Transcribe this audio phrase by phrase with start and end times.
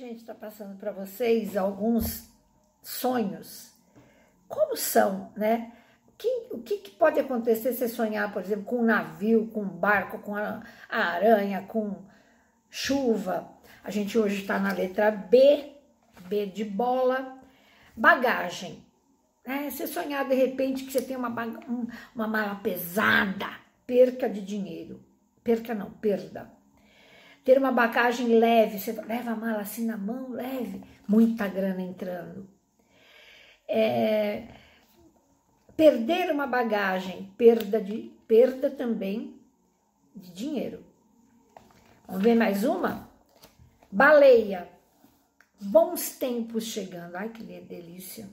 [0.00, 2.28] gente está passando para vocês alguns
[2.82, 3.70] sonhos.
[4.48, 5.72] Como são, né?
[6.16, 9.68] Que, o que, que, pode acontecer se sonhar, por exemplo, com um navio, com um
[9.68, 11.96] barco, com a, a aranha, com
[12.68, 13.50] chuva?
[13.82, 15.72] A gente hoje está na letra B,
[16.28, 17.38] B de bola.
[17.96, 18.84] Bagagem.
[19.46, 19.70] Né?
[19.70, 21.28] Você sonhar de repente que você tem uma,
[22.14, 23.48] uma mala pesada,
[23.86, 25.04] perca de dinheiro.
[25.42, 26.59] Perca não, perda
[27.44, 32.48] ter uma bagagem leve, você leva a mala assim na mão, leve, muita grana entrando.
[33.68, 34.48] É,
[35.76, 39.40] perder uma bagagem, perda, de, perda também
[40.14, 40.84] de dinheiro.
[42.06, 43.08] Vamos ver mais uma?
[43.90, 44.68] Baleia.
[45.60, 47.16] Bons tempos chegando.
[47.16, 48.28] Ai, que delícia.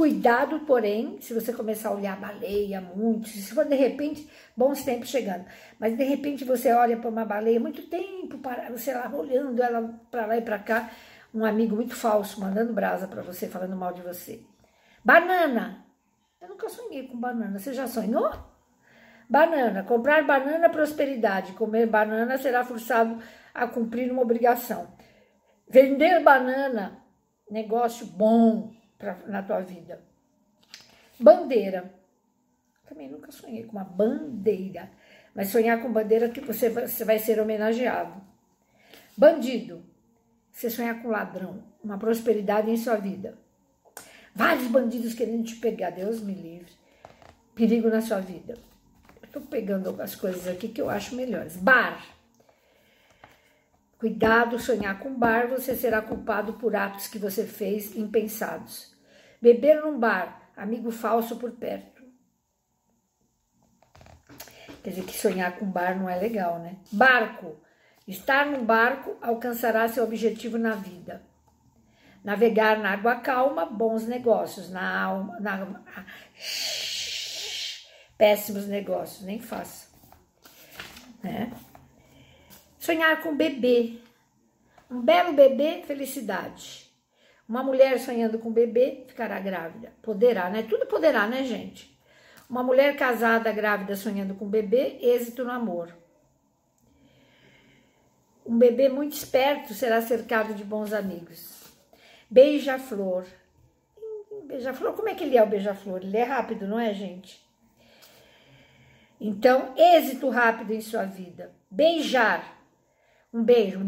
[0.00, 4.82] Cuidado, porém, se você começar a olhar a baleia muito, se for de repente, bons
[4.82, 5.44] tempos chegando,
[5.78, 10.00] mas de repente você olha para uma baleia muito tempo, para, você lá olhando ela
[10.10, 10.90] para lá e para cá,
[11.34, 14.42] um amigo muito falso mandando brasa para você, falando mal de você.
[15.04, 15.84] Banana.
[16.40, 17.58] Eu nunca sonhei com banana.
[17.58, 18.32] Você já sonhou?
[19.28, 19.82] Banana.
[19.82, 21.52] Comprar banana prosperidade.
[21.52, 23.18] Comer banana será forçado
[23.52, 24.96] a cumprir uma obrigação.
[25.68, 27.04] Vender banana,
[27.50, 30.00] negócio bom pra, na tua vida.
[31.18, 31.92] Bandeira.
[32.86, 34.90] Também nunca sonhei com uma bandeira.
[35.34, 38.20] Mas sonhar com bandeira que você, você vai ser homenageado.
[39.16, 39.82] Bandido.
[40.52, 41.64] Você sonhar com ladrão.
[41.82, 43.38] Uma prosperidade em sua vida.
[44.34, 45.90] Vários bandidos querendo te pegar.
[45.90, 46.72] Deus me livre.
[47.54, 48.58] Perigo na sua vida.
[49.22, 51.56] Estou pegando as coisas aqui que eu acho melhores.
[51.56, 52.19] Bar.
[54.00, 58.96] Cuidado, sonhar com bar, você será culpado por atos que você fez impensados.
[59.42, 62.02] Beber num bar, amigo falso por perto.
[64.82, 66.78] Quer dizer que sonhar com bar não é legal, né?
[66.90, 67.60] Barco.
[68.08, 71.22] Estar num barco alcançará seu objetivo na vida.
[72.24, 74.70] Navegar na água calma, bons negócios.
[74.70, 75.82] Na alma, na,
[78.16, 79.90] péssimos negócios, nem faça.
[81.22, 81.52] Né?
[82.90, 84.00] Sonhar com bebê.
[84.90, 86.90] Um belo bebê, felicidade.
[87.48, 89.92] Uma mulher sonhando com bebê ficará grávida.
[90.02, 90.64] Poderá, né?
[90.64, 91.96] Tudo poderá, né, gente?
[92.48, 95.96] Uma mulher casada, grávida, sonhando com bebê, êxito no amor.
[98.44, 101.62] Um bebê muito esperto será cercado de bons amigos.
[102.28, 103.24] Beija-flor.
[104.46, 106.00] Beija-flor, como é que ele é o beija-flor?
[106.02, 107.40] Ele é rápido, não é, gente?
[109.20, 111.52] Então, êxito rápido em sua vida.
[111.70, 112.58] Beijar.
[113.32, 113.80] Um beijo.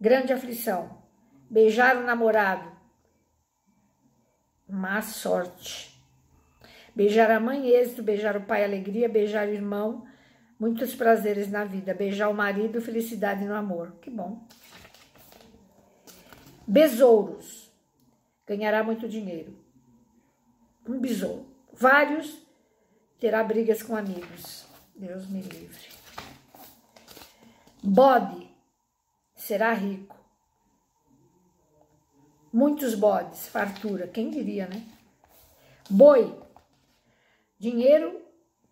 [0.00, 1.02] Grande aflição.
[1.50, 2.70] Beijar o namorado.
[4.68, 5.98] Má sorte.
[6.94, 8.02] Beijar a mãe, êxito.
[8.02, 9.08] Beijar o pai, alegria.
[9.08, 10.06] Beijar o irmão,
[10.58, 11.94] muitos prazeres na vida.
[11.94, 13.96] Beijar o marido, felicidade no amor.
[14.00, 14.46] Que bom.
[16.66, 17.72] Besouros.
[18.46, 19.58] Ganhará muito dinheiro.
[20.86, 21.46] Um besouro.
[21.72, 22.42] Vários
[23.18, 24.66] terá brigas com amigos.
[24.96, 25.97] Deus me livre.
[27.82, 28.50] Bode
[29.36, 30.16] será rico.
[32.52, 34.84] Muitos bodes, fartura, quem diria, né?
[35.88, 36.36] Boi,
[37.58, 38.20] dinheiro,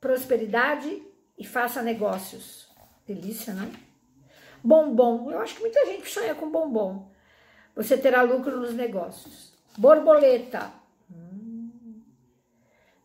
[0.01, 1.03] prosperidade
[1.39, 2.69] e faça negócios.
[3.07, 3.73] Delícia, né?
[4.63, 7.09] Bombom, eu acho que muita gente sonha com bombom.
[7.77, 9.53] Você terá lucro nos negócios.
[9.79, 10.73] Borboleta,
[11.11, 12.01] hum.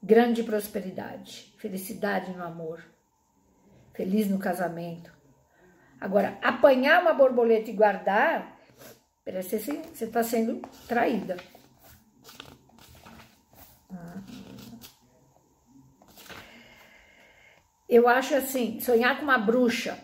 [0.01, 2.83] grande prosperidade, felicidade no amor,
[3.93, 5.11] feliz no casamento,
[6.01, 8.59] Agora, apanhar uma borboleta e guardar,
[9.23, 11.37] parece que você está sendo traída.
[17.87, 19.99] Eu acho assim, sonhar com uma bruxa,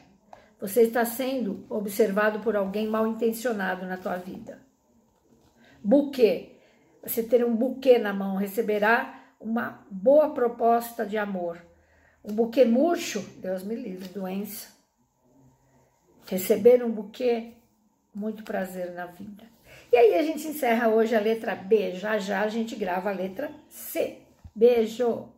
[0.59, 4.61] você está sendo observado por alguém mal intencionado na tua vida.
[5.83, 6.59] Buquê,
[7.01, 11.65] você ter um buquê na mão, receberá uma boa proposta de amor.
[12.23, 14.76] Um buquê murcho, Deus me livre, doença.
[16.27, 17.53] Receber um buquê,
[18.13, 19.43] muito prazer na vida.
[19.91, 21.93] E aí a gente encerra hoje a letra B.
[21.93, 24.17] Já já a gente grava a letra C.
[24.53, 25.29] Beijo!